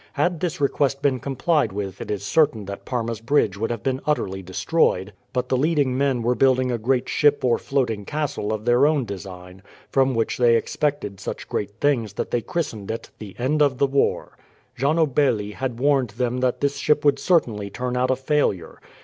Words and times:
Had 0.13 0.39
this 0.39 0.59
request 0.59 1.03
been 1.03 1.19
complied 1.19 1.71
with 1.71 2.01
it 2.01 2.09
is 2.09 2.25
certain 2.25 2.65
that 2.65 2.85
Parma's 2.85 3.21
bridge 3.21 3.55
would 3.55 3.69
have 3.69 3.83
been 3.83 4.01
utterly 4.07 4.41
destroyed; 4.41 5.13
but 5.31 5.47
the 5.47 5.55
leading 5.55 5.95
men 5.95 6.23
were 6.23 6.33
building 6.33 6.71
a 6.71 6.79
great 6.79 7.07
ship 7.07 7.45
or 7.45 7.59
floating 7.59 8.03
castle 8.03 8.51
of 8.51 8.65
their 8.65 8.87
own 8.87 9.05
design, 9.05 9.61
from 9.91 10.15
which 10.15 10.39
they 10.39 10.55
expected 10.55 11.19
such 11.19 11.47
great 11.47 11.79
things 11.79 12.13
that 12.13 12.31
they 12.31 12.41
christened 12.41 12.89
it 12.89 13.11
the 13.19 13.35
End 13.37 13.61
of 13.61 13.77
the 13.77 13.85
War. 13.85 14.35
Gianobelli 14.75 15.51
had 15.51 15.79
warned 15.79 16.09
them 16.17 16.39
that 16.39 16.61
this 16.61 16.77
ship 16.77 17.05
would 17.05 17.19
certainly 17.19 17.69
turn 17.69 17.95
out 17.95 18.09
a 18.09 18.15
failure. 18.15 18.81